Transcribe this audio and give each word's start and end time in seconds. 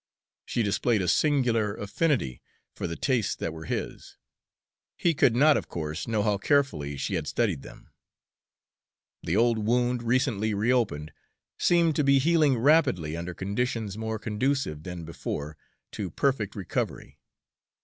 She 0.47 0.63
displayed 0.63 1.03
a 1.03 1.07
singular 1.07 1.75
affinity 1.77 2.41
for 2.73 2.87
the 2.87 2.95
tastes 2.95 3.35
that 3.35 3.53
were 3.53 3.65
his 3.65 4.17
he 4.97 5.13
could 5.13 5.35
not, 5.35 5.57
of 5.57 5.67
course, 5.67 6.07
know 6.07 6.23
how 6.23 6.39
carefully 6.39 6.97
she 6.97 7.13
had 7.13 7.27
studied 7.27 7.61
them. 7.61 7.91
The 9.21 9.35
old 9.37 9.59
wound, 9.59 10.01
recently 10.01 10.55
reopened, 10.55 11.13
seemed 11.59 11.95
to 11.97 12.03
be 12.03 12.17
healing 12.17 12.57
rapidly, 12.57 13.15
under 13.15 13.35
conditions 13.35 13.95
more 13.95 14.17
conducive 14.17 14.81
than 14.81 15.05
before 15.05 15.55
to 15.91 16.09
perfect 16.09 16.55
recovery. 16.55 17.19